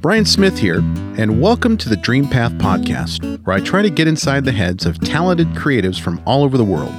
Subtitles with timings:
[0.00, 0.78] Brian Smith here,
[1.18, 4.86] and welcome to the Dream Path Podcast, where I try to get inside the heads
[4.86, 6.94] of talented creatives from all over the world.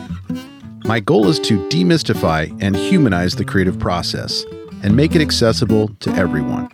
[0.83, 4.45] My goal is to demystify and humanize the creative process
[4.83, 6.69] and make it accessible to everyone.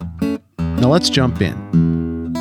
[0.60, 2.34] Now let's jump in.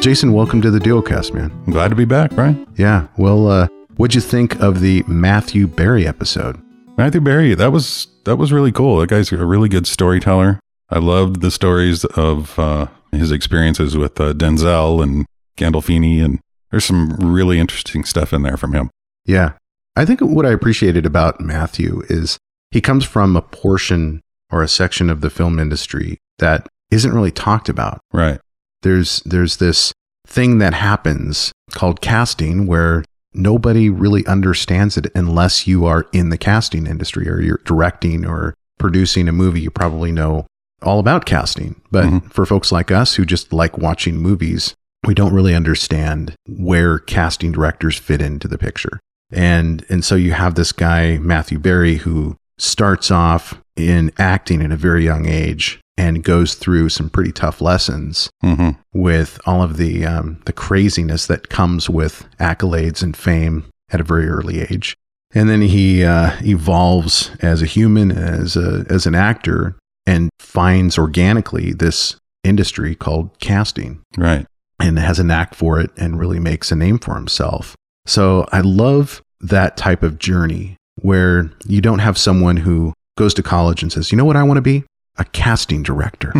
[0.00, 1.50] Jason, welcome to the Duocast, man.
[1.66, 2.66] I'm glad to be back, Brian.
[2.76, 6.58] Yeah, well, uh, what'd you think of the Matthew Barry episode?
[6.96, 9.00] Matthew Barry, that was that was really cool.
[9.00, 10.58] That guy's a really good storyteller.
[10.90, 16.84] I loved the stories of uh, his experiences with uh, Denzel and Gandolfini, and there's
[16.84, 18.90] some really interesting stuff in there from him.
[19.24, 19.52] Yeah.
[19.96, 22.36] I think what I appreciated about Matthew is
[22.70, 24.20] he comes from a portion
[24.50, 28.00] or a section of the film industry that isn't really talked about.
[28.12, 28.40] Right.
[28.82, 29.92] There's there's this
[30.26, 36.38] thing that happens called casting where nobody really understands it unless you are in the
[36.38, 40.46] casting industry or you're directing or producing a movie you probably know
[40.84, 41.76] all about casting.
[41.90, 42.32] But Mhm.
[42.32, 44.74] for folks like us who just like watching movies,
[45.06, 49.00] we don't really understand where casting directors fit into the picture.
[49.32, 54.70] And and so you have this guy Matthew Barry who starts off in acting at
[54.70, 59.76] a very young age and goes through some pretty tough lessons hmm with all of
[59.76, 64.96] the um, the craziness that comes with accolades and fame at a very early age.
[65.34, 69.74] And then he uh, evolves as a human, as a as an actor,
[70.06, 74.46] and finds organically this industry called casting Right.
[74.80, 77.74] and has a knack for it and really makes a name for himself.
[78.06, 83.42] So I love that type of journey where you don't have someone who goes to
[83.42, 84.84] college and says, "You know what I want to be?
[85.16, 86.32] A casting director."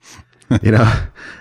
[0.62, 0.92] you know,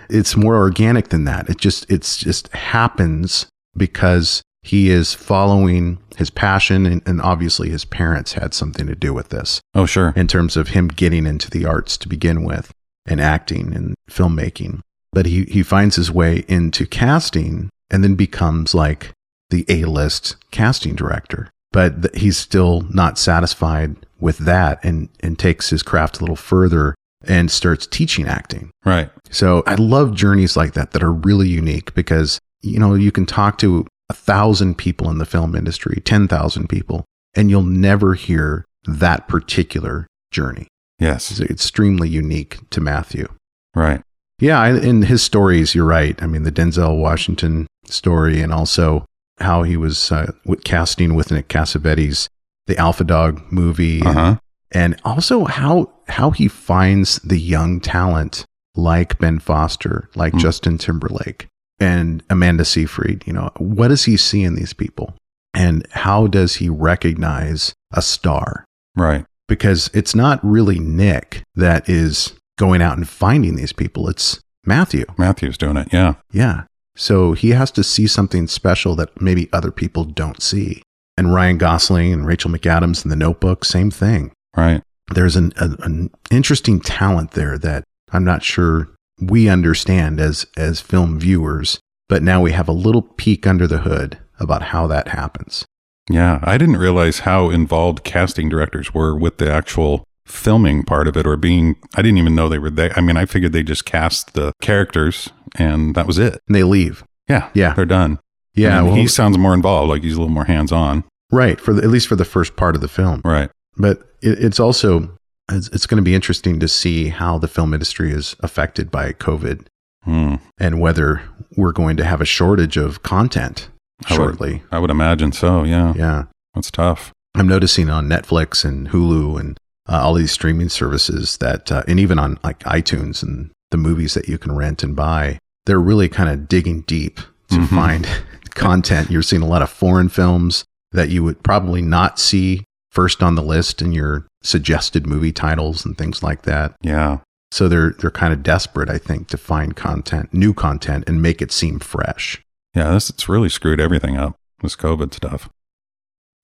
[0.09, 1.49] it's more organic than that.
[1.49, 3.47] It just it's just happens
[3.77, 9.13] because he is following his passion and, and obviously his parents had something to do
[9.13, 10.13] with this oh, sure.
[10.15, 12.71] in terms of him getting into the arts to begin with
[13.05, 14.81] and acting and filmmaking.
[15.11, 19.11] But he, he finds his way into casting and then becomes like
[19.49, 21.49] the A list casting director.
[21.71, 26.35] But th- he's still not satisfied with that and, and takes his craft a little
[26.35, 26.95] further
[27.25, 28.71] and starts teaching acting.
[28.85, 29.09] Right.
[29.29, 33.25] So I love journeys like that that are really unique because, you know, you can
[33.25, 37.05] talk to a thousand people in the film industry, 10,000 people,
[37.35, 40.67] and you'll never hear that particular journey.
[40.99, 41.31] Yes.
[41.31, 43.27] It's extremely unique to Matthew.
[43.75, 44.01] Right.
[44.39, 46.21] Yeah, in his stories, you're right.
[46.23, 49.05] I mean, the Denzel Washington story, and also
[49.39, 52.27] how he was uh, with casting with Nick Cassavetes,
[52.67, 54.35] the Alpha Dog movie, Uh huh.
[54.71, 58.45] and also how how he finds the young talent
[58.75, 60.39] like Ben Foster, like Mm.
[60.39, 61.47] Justin Timberlake,
[61.79, 63.23] and Amanda Seyfried.
[63.25, 65.15] You know, what does he see in these people,
[65.53, 68.65] and how does he recognize a star?
[68.95, 69.25] Right.
[69.47, 74.09] because it's not really Nick that is going out and finding these people.
[74.09, 75.05] It's Matthew.
[75.17, 75.87] Matthew's doing it.
[75.93, 76.15] Yeah.
[76.31, 76.63] Yeah.
[76.95, 80.81] So he has to see something special that maybe other people don't see.
[81.17, 84.31] And Ryan Gosling and Rachel McAdams in The Notebook, same thing.
[84.55, 84.81] Right.
[85.13, 88.89] There's an, a, an interesting talent there that I'm not sure
[89.21, 93.79] we understand as, as film viewers, but now we have a little peek under the
[93.79, 95.65] hood about how that happens.
[96.09, 96.39] Yeah.
[96.43, 101.27] I didn't realize how involved casting directors were with the actual filming part of it
[101.27, 102.91] or being, I didn't even know they were there.
[102.95, 106.39] I mean, I figured they just cast the characters and that was it.
[106.47, 107.03] And they leave.
[107.27, 107.49] Yeah.
[107.53, 107.73] Yeah.
[107.73, 108.19] They're done.
[108.55, 108.81] Yeah.
[108.81, 111.03] Well, he sounds more involved, like he's a little more hands on.
[111.31, 111.59] right.
[111.59, 113.21] For the, at least for the first part of the film.
[113.23, 113.49] Right.
[113.77, 115.17] but it, it's also
[115.49, 119.13] it's, it's going to be interesting to see how the film industry is affected by
[119.13, 119.65] covid
[120.05, 120.35] Hmm.
[120.57, 121.21] and whether
[121.57, 123.67] we're going to have a shortage of content
[124.05, 125.63] I would- shortly I would imagine so.
[125.65, 125.93] Yeah.
[125.95, 126.23] yeah
[126.55, 127.11] That's tough.
[127.35, 129.57] i'm noticing on netflix and hulu and
[129.89, 134.13] uh, all these streaming services that uh, and even on like itunes and the movies
[134.13, 137.17] that you can rent and buy they're really kind of digging deep
[137.49, 137.67] to Mhm.
[137.67, 138.07] find
[138.55, 143.21] content you're seeing a lot of foreign films that you would probably not see first
[143.23, 147.19] on the list in your suggested movie titles and things like that Yeah.
[147.51, 151.41] So they're they're kind of desperate, I think, to find content, new content, and make
[151.41, 152.39] it seem fresh.
[152.75, 152.91] Yeah.
[152.91, 155.49] This, it's really screwed everything up, this COVID stuff.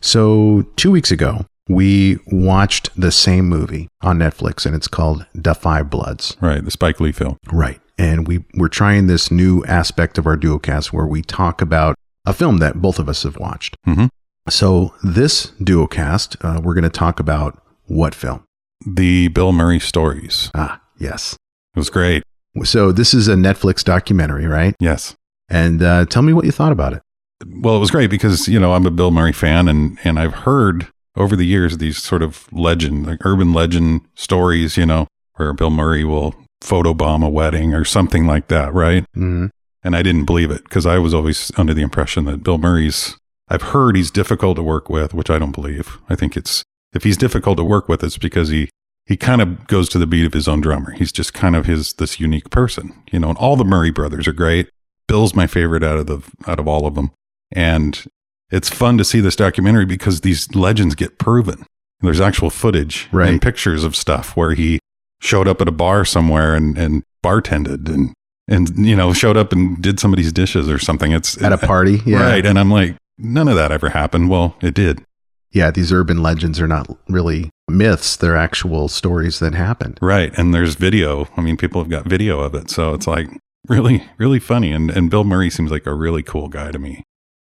[0.01, 5.25] So two weeks ago, we watched the same movie on Netflix, and it's called
[5.59, 6.37] Five Bloods.
[6.41, 6.63] Right.
[6.63, 7.37] The Spike Lee film.
[7.51, 11.95] Right, and we we're trying this new aspect of our duocast where we talk about
[12.25, 13.75] a film that both of us have watched.
[13.87, 14.09] Mhm.
[14.49, 18.43] So this duocast, uh, we're going to talk about what film?
[18.85, 20.51] The Bill Murray stories.
[20.53, 21.33] Ah, yes.
[21.75, 22.23] It was great.
[22.63, 24.75] So this is a Netflix documentary, right?
[24.79, 25.15] Yes.
[25.49, 27.01] And uh, tell me what you thought about it.
[27.45, 30.33] Well, it was great because, you know, I'm a Bill Murray fan and, and I've
[30.33, 35.53] heard over the years these sort of legend, like urban legend stories, you know, where
[35.53, 39.05] Bill Murray will photobomb a wedding or something like that, right?
[39.13, 39.47] hmm
[39.83, 43.17] And I didn't believe it because I was always under the impression that Bill Murray's,
[43.47, 45.97] I've heard he's difficult to work with, which I don't believe.
[46.09, 46.63] I think it's,
[46.93, 48.69] if he's difficult to work with, it's because he,
[49.05, 50.91] he kind of goes to the beat of his own drummer.
[50.91, 54.27] He's just kind of his, this unique person, you know, and all the Murray brothers
[54.27, 54.69] are great.
[55.07, 57.11] Bill's my favorite out of the, out of all of them.
[57.51, 58.03] And
[58.49, 61.65] it's fun to see this documentary because these legends get proven.
[62.01, 63.29] There's actual footage Right.
[63.29, 64.79] and pictures of stuff where he
[65.21, 68.13] showed up at a bar somewhere and, and bartended and,
[68.47, 71.11] and, you know, showed up and did somebody's dishes or something.
[71.11, 72.01] It's At a party.
[72.05, 72.21] Yeah.
[72.23, 72.45] Right.
[72.45, 74.29] And I'm like, none of that ever happened.
[74.29, 75.03] Well, it did.
[75.51, 75.71] Yeah.
[75.71, 79.99] These urban legends are not really myths, they're actual stories that happened.
[80.01, 80.37] Right.
[80.37, 81.27] And there's video.
[81.37, 82.69] I mean, people have got video of it.
[82.69, 83.27] So it's like
[83.67, 84.71] really, really funny.
[84.71, 87.03] And, and Bill Murray seems like a really cool guy to me.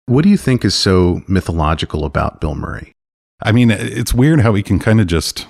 [0.06, 2.94] What do you think is so mythological about Bill Murray?
[3.44, 5.48] I mean, it's weird how he can kind of just,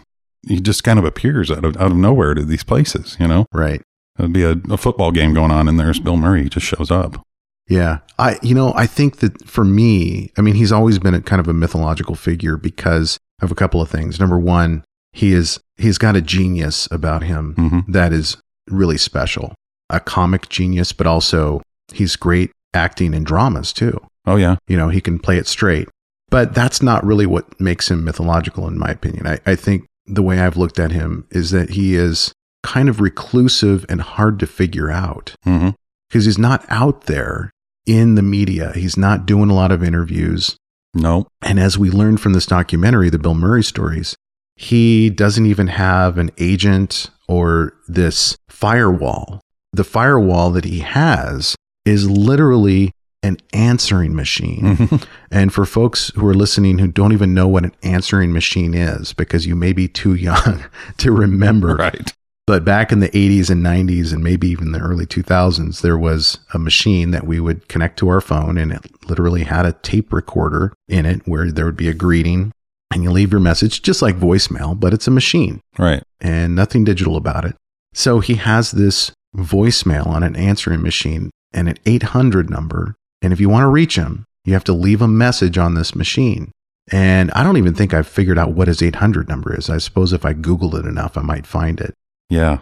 [0.48, 3.46] he just kind of appears out of, out of nowhere to these places, you know?
[3.54, 3.81] Right.
[4.18, 6.44] There'd be a, a football game going on and there's Bill Murray.
[6.44, 7.24] He just shows up.
[7.68, 8.00] Yeah.
[8.18, 11.40] I, you know, I think that for me, I mean, he's always been a kind
[11.40, 14.19] of a mythological figure because of a couple of things.
[14.19, 18.38] Number one, he is, he's got a genius about him hmm that is
[18.69, 19.56] really special,
[19.90, 21.62] a comic genius, but also
[21.94, 24.00] he's great acting in dramas too.
[24.25, 24.58] Oh, yeah.
[24.68, 25.88] You know, he can play it straight.
[26.30, 29.25] But that's not really what makes him mythological, in my opinion.
[29.25, 32.34] I, I think the way I've looked at him is that he is
[32.64, 35.69] kind of reclusive and hard to figure out hmm
[36.10, 37.52] because he's not out there
[37.88, 38.72] in the media.
[38.75, 40.56] He's not doing a lot of interviews.
[40.94, 41.28] No.
[41.42, 44.16] And as we learned from this documentary, the Bill Murray stories,
[44.56, 49.42] he doesn't even have an agent or this firewall.
[49.74, 51.56] The firewall that he has
[51.86, 52.92] is literally
[53.24, 54.78] an answering machine.
[54.78, 55.04] Mhm.
[55.31, 59.13] And for folks who are listening who don't even know what an answering machine is,
[59.13, 60.63] because you may be too young
[60.98, 62.13] to remember, right.
[62.48, 66.40] But back in the 80s and 90s, and maybe even the early 2000s, there was
[66.54, 70.12] a machine that we would connect to our phone, and it literally had a tape
[70.14, 72.52] recorder in it where there would be a greeting,
[72.92, 76.02] and you leave your message just like voicemail, but it's a machine Right.
[76.22, 77.56] and nothing digital about it.
[77.94, 82.96] So he has this voicemail on an answering machine and an 800 number.
[83.22, 85.96] And if you want to reach him, you have to leave a message on this
[85.96, 86.52] machine.
[86.92, 89.70] And I don't even think I've figured out what his 800 number is.
[89.70, 91.94] I suppose if I Googled it enough, I might find it.
[92.30, 92.60] Yeah.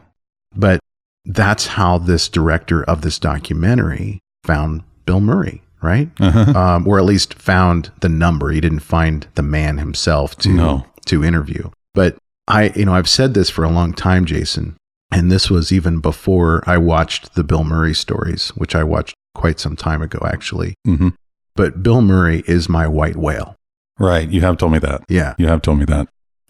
[0.56, 0.80] But
[1.26, 6.10] that's how this director of this documentary found Bill Murray, right?
[6.20, 6.58] Uh-huh.
[6.58, 8.52] Um, or at least found the number.
[8.52, 10.86] He didn't find the man himself to No.
[11.08, 11.70] to interview.
[11.94, 12.18] But
[12.48, 14.76] I, you know, I've said this for a long time, Jason,
[15.12, 19.60] and this was even before I watched the Bill Murray stories, which I watched quite
[19.60, 20.76] some time ago, actually.
[20.86, 21.10] hmm
[21.56, 23.56] But Bill Murray is my white whale.
[23.98, 24.30] Right.
[24.30, 25.04] You have told me that.
[25.10, 25.34] Yeah.
[25.38, 26.08] You have told me that.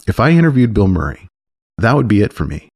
[0.08, 1.28] If I interviewed Bill Murray,
[1.78, 2.70] that would be it for me.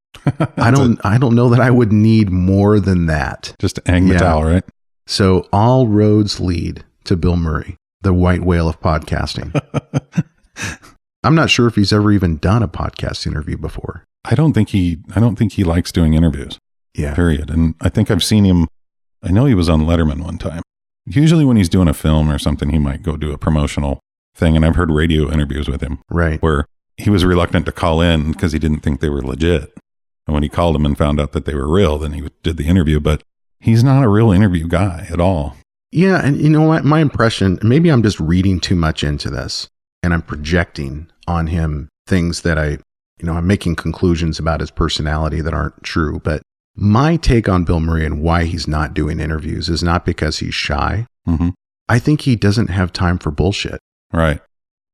[0.57, 3.53] I don't, I don't know that I would need more than that.
[3.59, 4.19] just to hang the Yeah.
[4.19, 4.63] towel, right?
[5.07, 9.53] So all roads lead to Bill Murray, the white whale of podcasting.
[11.23, 14.05] I'm not sure if he's ever even done a podcast interview before.
[14.25, 14.99] I don't think he.
[15.15, 16.57] I don't think he likes doing interviews.
[16.93, 17.13] Yeah.
[17.13, 17.49] Period.
[17.49, 18.67] And I think I've seen him.
[19.23, 20.61] I know he was on Letterman one time.
[21.05, 23.99] Usually, when he's doing a film or something, he might go do a promotional
[24.35, 24.55] thing.
[24.55, 26.41] And I've heard radio interviews with him Right.
[26.41, 26.65] where
[26.97, 29.73] he was reluctant to call in because he didn't think they were legit.
[30.29, 32.57] And when he called them and found out that they were real, then he did
[32.57, 32.99] the interview.
[32.99, 33.23] But
[33.59, 35.57] he's not a real interview guy at all.
[35.91, 36.85] Yeah, and you know what?
[36.85, 39.67] My impression, maybe I'm just reading too much into this
[40.03, 44.69] and I'm projecting on him things that I, you know, I'm making conclusions about his
[44.69, 46.19] personality that aren't true.
[46.23, 46.43] But
[46.75, 50.53] my take on Bill Murray and why he's not doing interviews is not because he's
[50.53, 51.07] shy.
[51.25, 51.49] hmm
[51.87, 53.79] I think he doesn't have time for bullshit.
[54.13, 54.41] Right.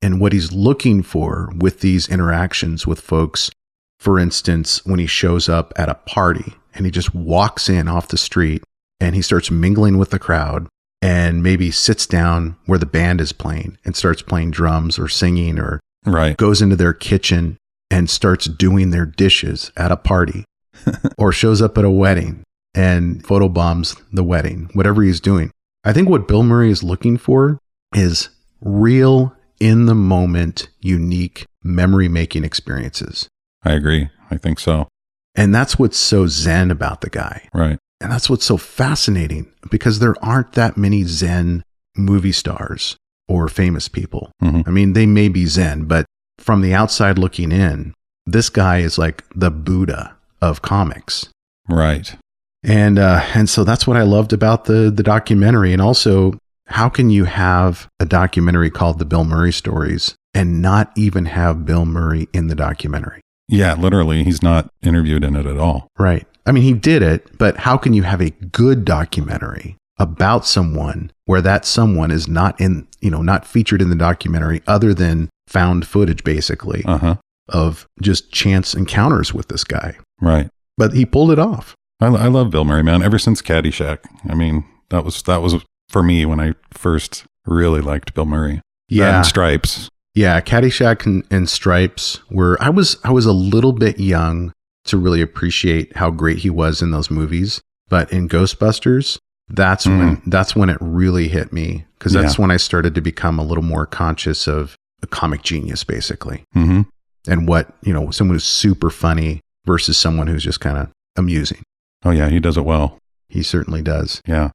[0.01, 3.51] And what he's looking for with these interactions with folks,
[3.99, 8.07] for instance, when he shows up at a party and he just walks in off
[8.09, 8.63] the street
[8.99, 10.67] and he starts mingling with the crowd
[11.01, 15.59] and maybe sits down where the band is playing and starts playing drums or singing
[15.59, 16.37] or Right.
[16.37, 17.57] goes into their kitchen
[17.89, 20.45] and starts doing their dishes at a party
[21.17, 22.43] or shows up at a wedding
[22.75, 25.49] and photobombs the wedding, whatever he's doing.
[25.83, 27.57] I think what Bill Murray is looking for
[27.95, 28.29] is
[28.61, 33.27] real, in the moment, unique memory making experiences.
[33.65, 34.09] I agree.
[34.31, 34.87] I think so.
[35.35, 37.47] And that's what's so zen about the guy.
[37.53, 37.77] Right.
[37.99, 41.63] And that's what's so fascinating because there aren't that many zen
[41.97, 42.95] movie stars
[43.27, 44.31] or famous people.
[44.43, 44.67] Mhm.
[44.67, 46.05] I mean, they may be zen, but
[46.37, 47.93] from the outside looking in,
[48.25, 51.29] this guy is like the Buddha of comics.
[51.67, 52.15] Right.
[52.63, 55.71] And uh, and so that's what I loved about the the documentary.
[55.73, 60.91] And also, how can you have a documentary called The Bill Murray Stories and not
[60.95, 63.21] even have Bill Murray in the documentary?
[63.47, 65.87] Yeah, literally, he's not interviewed in it at all.
[65.99, 66.25] Right.
[66.45, 71.11] I mean, he did it, but how can you have a good documentary about someone
[71.25, 75.29] where that someone is not in, you know, not featured in the documentary other than
[75.47, 77.15] found footage basically Uh huh.
[77.49, 79.95] of just chance encounters with this guy?
[80.21, 80.49] Right.
[80.77, 81.75] But he pulled it off.
[82.01, 83.01] I, I love Bill Murray, man.
[83.01, 83.99] Ever since Caddyshack,
[84.29, 85.55] I mean, that was that was
[85.89, 88.61] for me when I first really liked Bill Murray.
[88.89, 89.17] Yeah.
[89.17, 89.87] and Stripes.
[90.15, 94.53] Yeah, Caddyshack and, and Stripes were I was I was a little bit young
[94.85, 99.17] to really appreciate how great he was in those movies, but in Ghostbusters,
[99.49, 102.41] that's when that's when it really hit me because that's Yeah.
[102.43, 106.81] when I started to become a little more conscious of a comic genius basically hmm
[107.27, 111.61] and what, you know, someone who's super funny versus someone who's just kind of amusing.
[112.03, 112.99] Oh yeah, he does it well.
[113.29, 114.21] He certainly does.
[114.27, 114.51] Yeah.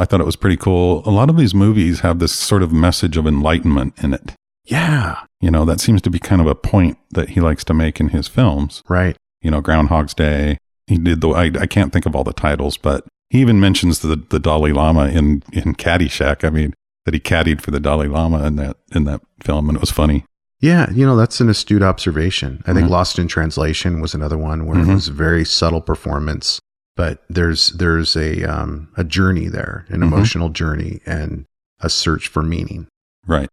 [0.00, 1.02] I thought it was pretty cool.
[1.06, 4.32] A lot of these movies have this sort of message of enlightenment in it.
[4.64, 7.74] Yeah, You know, that seems to be kind of a point that he likes to
[7.74, 8.82] make in his films.
[8.88, 9.16] right.
[9.40, 10.58] You know, Groundhog's Day.
[10.86, 13.98] He did the, I, I can't think of all the titles, but he even mentions
[13.98, 16.44] the, the Dalai Lama in, in Caddyshack.
[16.44, 16.74] I mean,
[17.06, 19.68] that he caddied for the Dalai Lama in that, in that film.
[19.68, 20.24] And it was funny.
[20.60, 22.62] Yeah, you know, that's an astute observation.
[22.68, 22.90] I think Mhm.
[22.90, 24.90] Lost in Translation was another one where Mhm.
[24.90, 26.60] it was a very subtle performance,
[26.94, 30.04] but there's there's a um, a journey there, an Mhm.
[30.04, 31.46] emotional journey and
[31.80, 32.86] a search for meaning.
[33.26, 33.48] Right.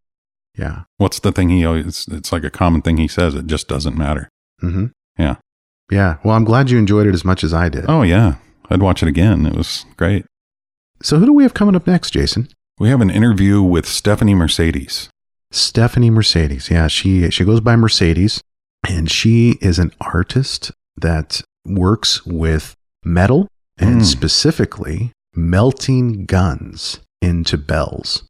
[0.60, 0.84] Yeah.
[0.98, 3.34] What's the thing he always, it's like a common thing he says.
[3.34, 4.30] It just doesn't matter.
[4.60, 4.88] hmm
[5.18, 5.38] Yeah.
[5.90, 6.18] Yeah.
[6.24, 7.86] Well, I'm glad you enjoyed it as much as I did.
[7.88, 8.36] Oh yeah.
[8.70, 9.46] I'd watch it again.
[9.46, 10.26] It was great.
[11.02, 12.50] So who do we have coming up next, Jason?
[12.78, 15.10] We have an interview with Stephanie Mercedes.
[15.52, 16.70] Stephanie Mercedes.
[16.70, 18.42] Yeah, she she goes by Mercedes,
[18.88, 23.48] and she is an artist that works with metal
[23.78, 24.06] and Mm.
[24.06, 28.24] specifically melting guns into bells.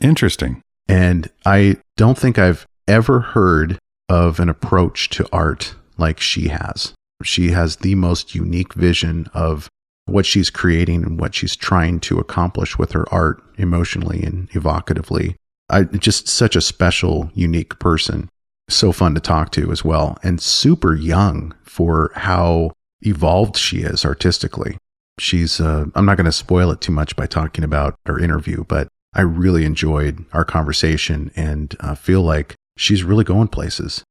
[0.00, 0.62] Interesting.
[0.88, 6.92] And I don't think I've ever heard of an approach to art like she has.
[7.22, 9.68] She has the most unique vision of
[10.06, 15.36] what she's creating and what she's trying to accomplish with her art emotionally and evocatively.
[15.70, 18.28] I just such a special, unique person.
[18.68, 22.72] So fun to talk to as well, and super young for how
[23.02, 24.76] evolved she is artistically.
[25.18, 28.64] She's, uh, I'm not going to spoil it too much by talking about her interview,
[28.64, 34.02] but I really enjoyed our conversation and uh, feel like she's really going places.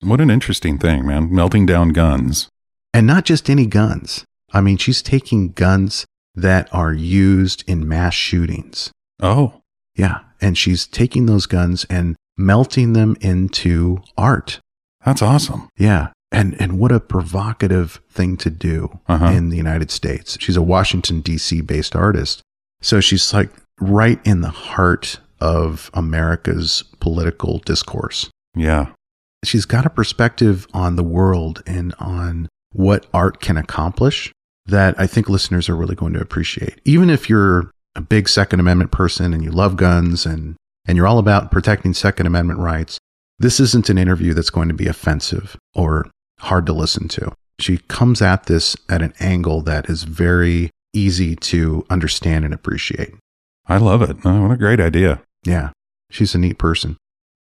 [0.00, 1.32] What an interesting thing, man.
[1.34, 2.48] Melting down guns.
[2.92, 4.24] And not just any guns.
[4.52, 6.04] I mean, she's taking guns
[6.34, 8.90] that are used in mass shootings.
[9.20, 9.60] Oh,
[9.96, 10.20] Yeah.
[10.40, 14.58] And she's taking those guns and melting them into art.
[15.04, 15.68] that's awesome.
[15.78, 16.08] Yeah.
[16.32, 19.26] And, and what a provocative thing to do Uh-huh.
[19.26, 20.36] in the United States.
[20.40, 21.60] She's a Washington, D.C.
[21.60, 22.42] based artist.
[22.80, 23.50] So she's like
[23.80, 28.30] right in the heart of America's political discourse.
[28.54, 28.92] Yeah.
[29.44, 34.30] she's got a perspective on the world and on what art can accomplish
[34.66, 36.80] that I think listeners are really going to appreciate.
[36.84, 40.54] Even if you're a big Second Amendment person and you love guns and,
[40.86, 42.98] and you're all about protecting Second Amendment rights,
[43.38, 46.06] this isn't an interview that's going to be offensive or
[46.38, 47.32] hard to listen to.
[47.58, 53.14] She comes at this at an angle that is very easy to understand and appreciate.
[53.66, 54.16] I love it.
[54.24, 55.22] Oh, what a great idea.
[55.44, 55.70] Yeah,
[56.10, 56.96] she's a neat person.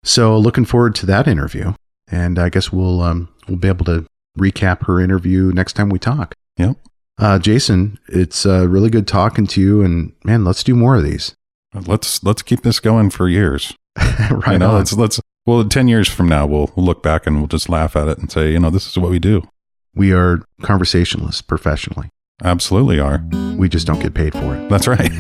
[0.04, 1.74] So looking forward to that interview,
[2.08, 4.06] and I guess we'll um, we'll be able to
[4.38, 6.34] recap her interview next time we talk.
[6.58, 6.78] Yep.
[7.18, 11.04] Uh, Jason, it's uh, really good talking to you, and man, let's do more of
[11.04, 11.36] these.
[11.74, 13.74] Let's let's keep this going for years.
[13.98, 14.76] right you know, on.
[14.76, 17.96] let's let's well, ten years from now, we'll, we'll look back and we'll just laugh
[17.96, 19.48] at it and say, you know, this is what we do.
[19.96, 22.10] We are conversationalists professionally.
[22.44, 23.22] Absolutely are.
[23.58, 24.70] We just don't get paid for it.
[24.70, 25.12] That's right.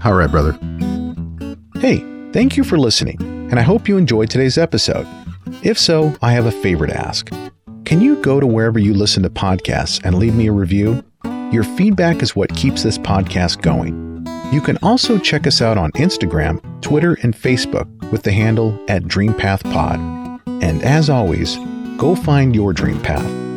[0.04, 0.52] All right, brother.
[1.80, 1.98] Hey,
[2.32, 3.20] thank you for listening,
[3.50, 5.06] and I hope you enjoyed today's episode.
[5.62, 7.30] If so, I have a favor to ask.
[7.84, 11.02] Can you go to wherever you listen to podcasts and leave me a review?
[11.52, 14.24] Your feedback is what keeps this podcast going.
[14.52, 19.02] You can also check us out on Instagram, Twitter, and Facebook with the handle at
[19.04, 20.62] DreamPathPod.
[20.62, 21.56] And as always,
[21.96, 23.47] go find your dream path